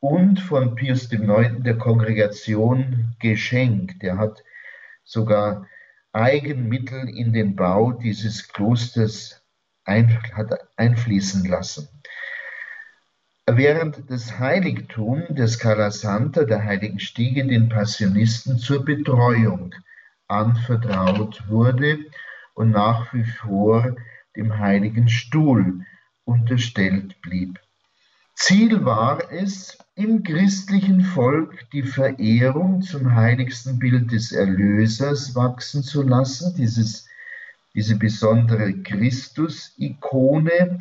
[0.00, 1.62] und von Pius IX.
[1.62, 4.02] der Kongregation geschenkt.
[4.02, 4.44] Er hat
[5.04, 5.66] sogar
[6.12, 9.42] Eigenmittel in den Bau dieses Klosters
[9.84, 11.88] ein, hat einfließen lassen.
[13.46, 19.74] Während das Heiligtum des Scala Santa, der Heiligen Stiege, den Passionisten zur Betreuung
[20.28, 21.98] anvertraut wurde
[22.54, 23.96] und nach wie vor
[24.36, 25.84] dem Heiligen Stuhl
[26.24, 27.58] unterstellt blieb.
[28.40, 36.00] Ziel war es, im christlichen Volk die Verehrung zum heiligsten Bild des Erlösers wachsen zu
[36.00, 37.06] lassen, dieses,
[37.74, 40.78] diese besondere Christus-Ikone,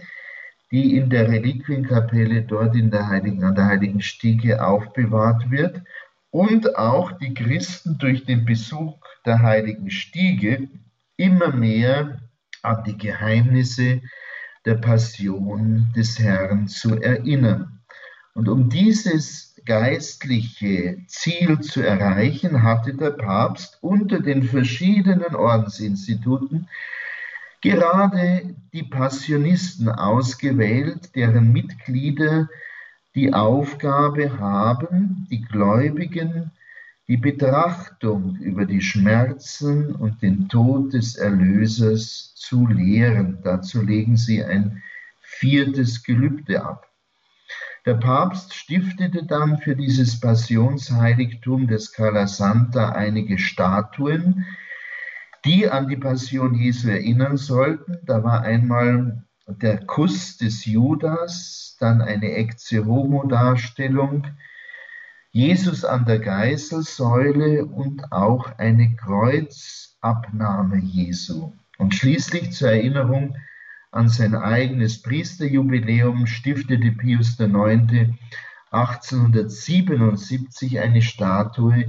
[0.72, 5.82] die in der Reliquienkapelle dort in der Heiligen, an der Heiligen Stiege aufbewahrt wird.
[6.32, 8.96] Und auch die Christen durch den Besuch
[9.26, 10.70] der heiligen Stiege
[11.18, 12.22] immer mehr
[12.62, 14.02] an die Geheimnisse
[14.66, 17.80] der Passion des Herrn zu erinnern.
[18.34, 26.68] Und um dieses geistliche Ziel zu erreichen, hatte der Papst unter den verschiedenen Ordensinstituten
[27.62, 32.50] gerade die Passionisten ausgewählt, deren Mitglieder
[33.16, 36.52] die Aufgabe haben, die Gläubigen
[37.10, 43.40] die Betrachtung über die Schmerzen und den Tod des Erlösers zu lehren.
[43.44, 44.84] Dazu legen sie ein
[45.20, 46.86] viertes Gelübde ab.
[47.88, 54.46] Der Papst stiftete dann für dieses Passionsheiligtum des Cala Santa einige Statuen,
[55.46, 57.98] die an die Passion Jesu erinnern sollten.
[58.06, 64.28] Da war einmal der Kuss des Judas, dann eine Ecce Homo Darstellung,
[65.32, 71.54] Jesus an der Geißelsäule und auch eine Kreuzabnahme Jesu.
[71.78, 73.36] Und schließlich zur Erinnerung
[73.92, 78.14] an sein eigenes Priesterjubiläum stiftete Pius IX.
[78.72, 81.86] 1877 eine Statue,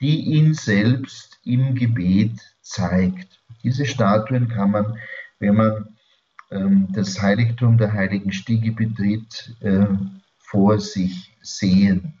[0.00, 3.40] die ihn selbst im Gebet zeigt.
[3.62, 4.98] Diese Statuen kann man,
[5.38, 5.96] wenn man
[6.50, 9.86] ähm, das Heiligtum der Heiligen Stiege betritt, äh,
[10.38, 12.19] vor sich sehen.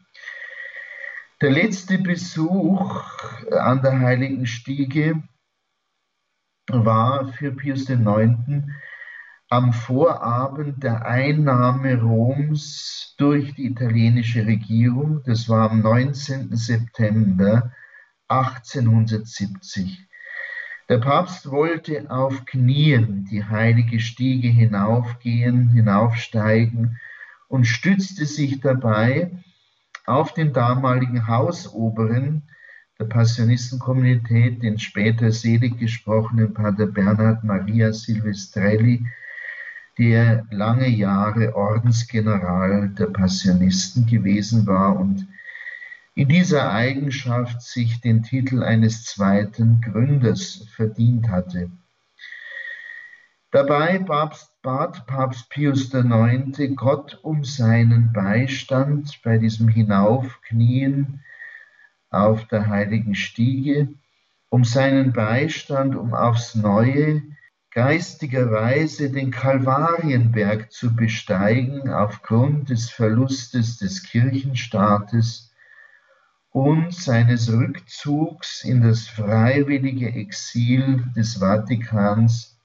[1.42, 3.02] Der letzte Besuch
[3.50, 5.22] an der Heiligen Stiege
[6.68, 8.34] war für Pius IX.
[9.48, 15.22] am Vorabend der Einnahme Roms durch die italienische Regierung.
[15.24, 16.54] Das war am 19.
[16.54, 17.72] September
[18.28, 20.06] 1870.
[20.90, 27.00] Der Papst wollte auf Knien die heilige Stiege hinaufgehen, hinaufsteigen
[27.48, 29.42] und stützte sich dabei
[30.06, 32.42] auf den damaligen Hausoberen
[32.98, 39.06] der Passionistenkommunität, den später selig gesprochenen Pater Bernhard Maria Silvestrelli,
[39.98, 45.26] der lange Jahre Ordensgeneral der Passionisten gewesen war und
[46.14, 51.70] in dieser Eigenschaft sich den Titel eines zweiten Gründers verdient hatte.
[53.52, 56.56] Dabei bat Papst Pius IX.
[56.76, 61.24] Gott um seinen Beistand bei diesem Hinaufknien
[62.10, 63.88] auf der heiligen Stiege,
[64.50, 67.22] um seinen Beistand, um aufs Neue
[67.72, 75.52] geistigerweise den Kalvarienberg zu besteigen aufgrund des Verlustes des Kirchenstaates
[76.50, 82.59] und seines Rückzugs in das freiwillige Exil des Vatikans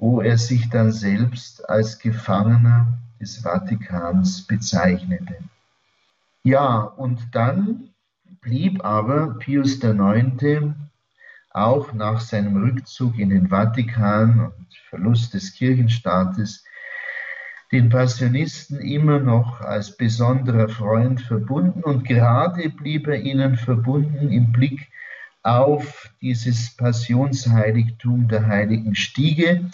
[0.00, 5.36] wo er sich dann selbst als Gefangener des Vatikans bezeichnete.
[6.42, 7.90] Ja, und dann
[8.40, 10.74] blieb aber Pius IX.
[11.50, 16.64] auch nach seinem Rückzug in den Vatikan und Verlust des Kirchenstaates
[17.70, 24.50] den Passionisten immer noch als besonderer Freund verbunden und gerade blieb er ihnen verbunden im
[24.50, 24.88] Blick
[25.42, 29.70] auf dieses Passionsheiligtum der heiligen Stiege.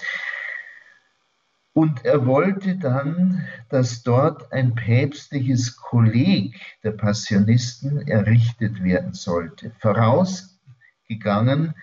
[1.72, 9.72] Und er wollte dann, dass dort ein päpstliches Kolleg der Passionisten errichtet werden sollte.
[9.80, 11.74] Vorausgegangen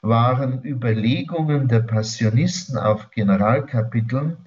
[0.00, 4.38] waren Überlegungen der Passionisten auf Generalkapiteln,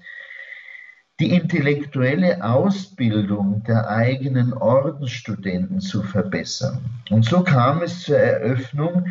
[1.20, 6.84] die intellektuelle Ausbildung der eigenen Ordensstudenten zu verbessern.
[7.10, 9.08] Und so kam es zur Eröffnung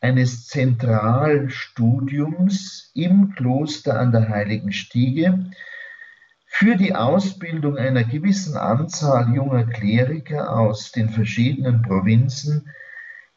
[0.00, 5.46] eines Zentralstudiums im Kloster an der Heiligen Stiege
[6.46, 12.70] für die Ausbildung einer gewissen Anzahl junger Kleriker aus den verschiedenen Provinzen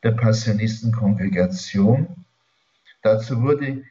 [0.04, 2.26] der Passionistenkongregation.
[3.04, 3.84] Dazu wurde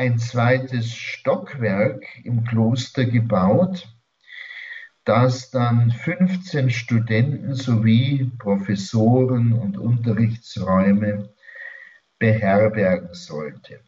[0.00, 3.86] ein zweites Stockwerk im Kloster gebaut,
[5.04, 11.34] das dann 15 Studenten sowie Professoren und Unterrichtsräume
[12.18, 13.80] beherbergen sollte.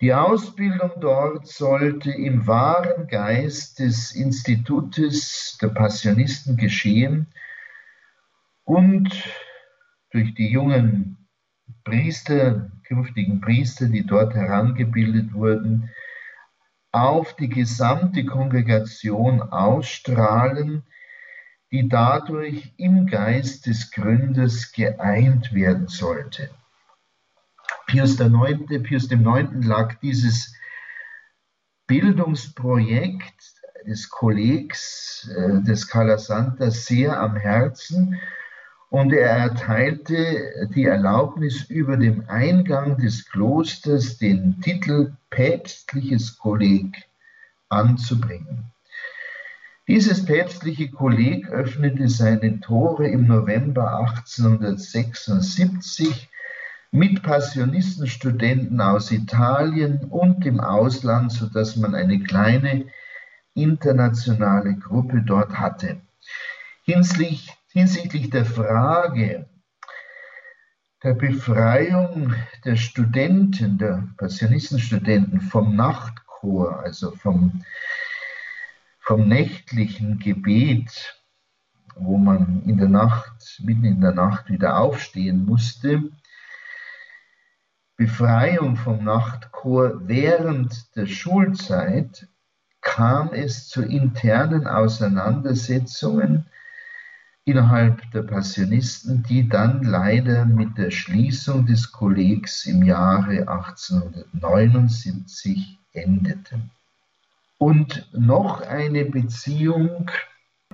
[0.00, 7.26] Die Ausbildung dort sollte im wahren Geist des Institutes der Passionisten geschehen
[8.64, 9.12] und
[10.12, 11.28] durch die jungen
[11.84, 15.90] Priester, künftigen Priester, die dort herangebildet wurden,
[16.92, 20.82] auf die gesamte Kongregation ausstrahlen,
[21.70, 26.50] die dadurch im Geist des Gründers geeint werden sollte.
[27.86, 29.64] Pius IX., Pius IX.
[29.64, 30.54] lag dieses
[31.86, 33.54] Bildungsprojekt
[33.86, 38.20] des Kollegs äh, des Calasanta sehr am Herzen
[38.92, 47.08] und er erteilte die Erlaubnis über dem Eingang des Klosters den Titel päpstliches Kolleg
[47.70, 48.70] anzubringen.
[49.88, 56.28] Dieses päpstliche Kolleg öffnete seine Tore im November 1876
[56.90, 62.84] mit Passionistenstudenten aus Italien und dem Ausland, sodass man eine kleine
[63.54, 65.96] internationale Gruppe dort hatte.
[66.84, 69.48] Hinsichtlich hinsichtlich der Frage
[71.02, 77.64] der Befreiung der Studenten, der Passionistenstudenten vom Nachtchor, also vom,
[79.00, 81.20] vom nächtlichen Gebet,
[81.96, 86.04] wo man in der Nacht, mitten in der Nacht wieder aufstehen musste,
[87.96, 92.28] Befreiung vom Nachtchor während der Schulzeit
[92.80, 96.46] kam es zu internen Auseinandersetzungen
[97.44, 106.70] innerhalb der Passionisten, die dann leider mit der Schließung des Kollegs im Jahre 1879 endeten.
[107.58, 110.08] Und noch eine Beziehung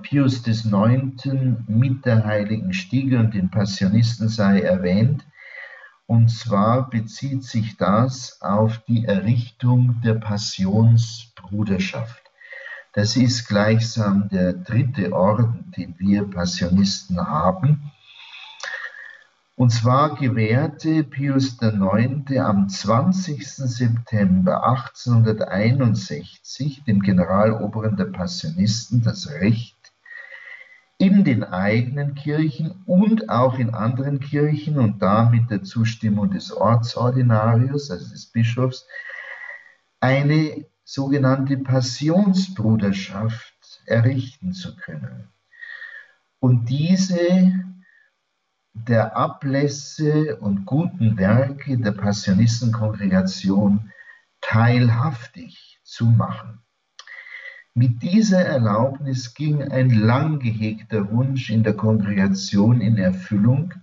[0.01, 1.25] Pius IX.
[1.67, 5.25] mit der Heiligen Stiege und den Passionisten sei erwähnt.
[6.05, 12.28] Und zwar bezieht sich das auf die Errichtung der Passionsbruderschaft.
[12.93, 17.91] Das ist gleichsam der dritte Orden, den wir Passionisten haben.
[19.55, 22.35] Und zwar gewährte Pius IX.
[22.37, 23.45] am 20.
[23.45, 29.75] September 1861 dem Generaloberen der Passionisten das Recht,
[30.97, 36.51] in den eigenen Kirchen und auch in anderen Kirchen und da mit der Zustimmung des
[36.51, 38.87] Ortsordinarius, also des Bischofs,
[39.99, 45.29] eine sogenannte Passionsbruderschaft errichten zu können.
[46.39, 47.53] Und diese
[48.73, 53.91] der Ablässe und guten Werke der Passionistenkongregation
[54.41, 56.63] teilhaftig zu machen.
[57.75, 63.75] Mit dieser Erlaubnis ging ein lang gehegter Wunsch in der Kongregation in Erfüllung,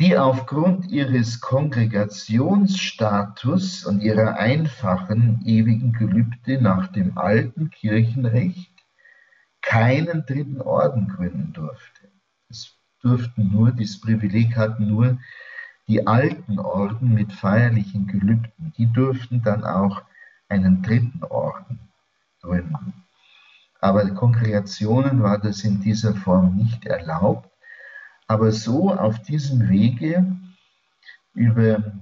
[0.00, 8.70] die aufgrund ihres Kongregationsstatus und ihrer einfachen ewigen Gelübde nach dem alten Kirchenrecht
[9.60, 12.12] keinen dritten Orden gründen durfte.
[12.48, 15.18] Es durften nur, dieses Privileg hatten nur
[15.88, 18.72] die alten Orden mit feierlichen Gelübden.
[18.76, 20.02] Die durften dann auch
[20.48, 21.80] einen dritten Orden
[22.40, 22.92] gründen.
[23.80, 27.50] Aber Kongregationen war das in dieser Form nicht erlaubt.
[28.28, 30.36] Aber so auf diesem Wege
[31.32, 31.92] über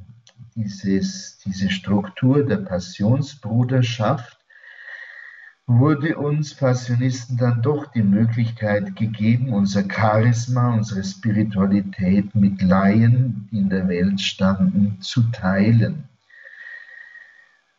[0.56, 4.36] dieses, diese Struktur der Passionsbruderschaft
[5.68, 13.58] wurde uns Passionisten dann doch die Möglichkeit gegeben, unser Charisma, unsere Spiritualität mit Laien, die
[13.58, 16.08] in der Welt standen, zu teilen.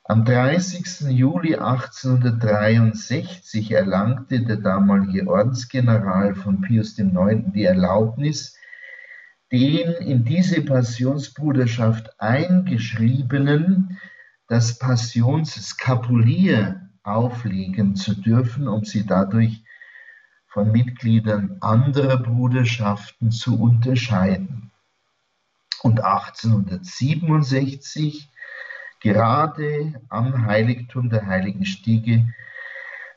[0.10, 1.10] Am 30.
[1.10, 7.52] Juli 1863 erlangte der damalige Ordensgeneral von Pius IX.
[7.54, 8.56] die Erlaubnis,
[9.52, 14.00] den in diese Passionsbruderschaft eingeschriebenen
[14.48, 19.62] das Passionskapulier auflegen zu dürfen, um sie dadurch
[20.48, 24.72] von Mitgliedern anderer Bruderschaften zu unterscheiden.
[25.82, 28.30] Und 1867
[29.00, 32.26] Gerade am Heiligtum der Heiligen Stiege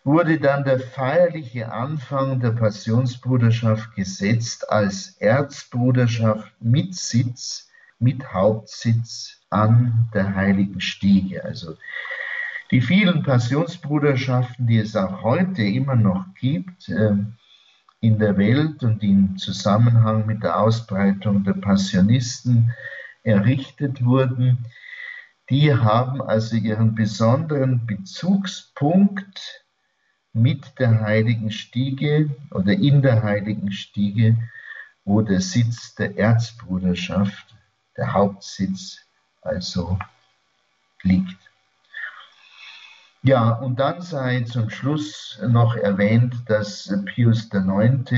[0.04, 7.68] wurde dann der feierliche Anfang der Passionsbruderschaft gesetzt als Erzbruderschaft mit Sitz,
[7.98, 11.44] mit Hauptsitz an der Heiligen Stiege.
[11.44, 11.76] Also
[12.70, 17.12] die vielen Passionsbruderschaften, die es auch heute immer noch gibt äh,
[18.00, 22.72] in der Welt und im Zusammenhang mit der Ausbreitung der Passionisten
[23.22, 24.64] errichtet wurden,
[25.50, 29.64] die haben also ihren besonderen Bezugspunkt
[30.32, 34.38] mit der Heiligen Stiege oder in der Heiligen Stiege,
[35.04, 37.56] wo der Sitz der Erzbruderschaft,
[37.96, 39.00] der Hauptsitz
[39.42, 39.98] also
[41.02, 41.38] liegt.
[43.22, 48.10] Ja, und dann sei zum Schluss noch erwähnt, dass Pius IX.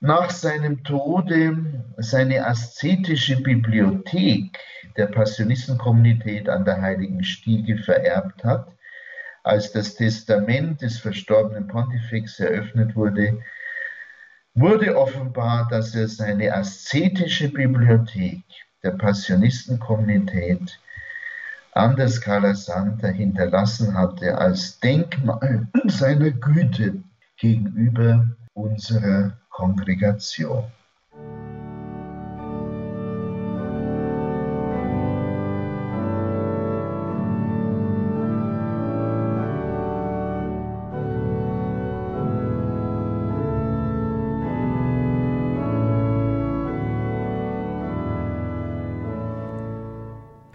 [0.00, 4.58] Nach seinem Tode seine aszetische Bibliothek
[4.96, 8.68] der Passionistenkommunität an der Heiligen Stiege vererbt hat.
[9.42, 13.40] Als das Testament des verstorbenen Pontifex eröffnet wurde,
[14.54, 18.42] wurde offenbar, dass er seine aszetische Bibliothek
[18.82, 20.78] der Passionistenkommunität
[21.72, 27.02] an der Scala Santa hinterlassen hatte als Denkmal seiner Güte
[27.36, 30.64] gegenüber unserer Kongregation.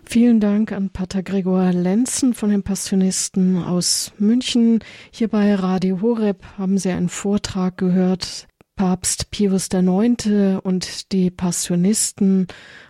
[0.05, 4.83] Vielen Dank an Pater Gregor Lenzen von den Passionisten aus München.
[5.09, 8.50] Hier bei Radio Horeb haben Sie einen Vortrag gehört.
[8.81, 10.59] Papst Pius IX.
[10.63, 12.47] und die Passionisten.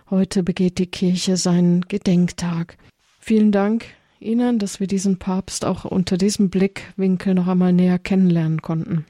[0.08, 2.78] Heute begeht die Kirche seinen Gedenktag.
[3.20, 3.84] Vielen Dank
[4.18, 9.04] Ihnen, dass wir diesen Papst auch unter diesem Blickwinkel noch einmal näher kennenlernen konnten.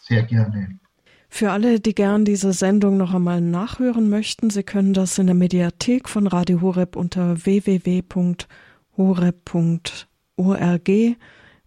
[0.00, 0.78] Sehr gerne.
[1.28, 5.34] Für alle, die gern diese Sendung noch einmal nachhören möchten, Sie können das in der
[5.34, 8.08] Mediathek von Radio Horeb unter www.horeb.org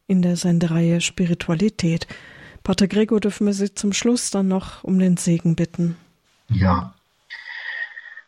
[0.07, 2.07] in der Sendereihe Spiritualität.
[2.65, 5.97] Pater Gregor, dürfen wir Sie zum Schluss dann noch um den Segen bitten?
[6.49, 6.95] Ja.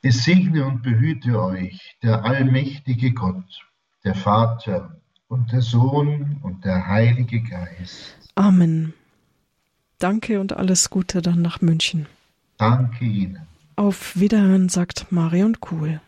[0.04, 3.66] Es segne und behüte euch der allmächtige Gott,
[4.04, 4.96] der Vater
[5.28, 8.16] und der Sohn und der Heilige Geist.
[8.36, 8.94] Amen.
[9.98, 12.06] Danke und alles Gute dann nach München.
[12.60, 13.40] Danke Ihnen.
[13.76, 16.00] Auf Wiederhören sagt Marion Kuhl.